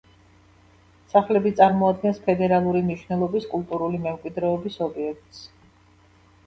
სახლები 1.11 1.51
წარმოადგენს 1.59 2.21
ფედერალური 2.31 2.83
მნიშვნელობის 2.89 3.47
კულტურული 3.55 4.01
მემკვიდრეობის 4.09 4.81
ობიექტს. 4.89 5.47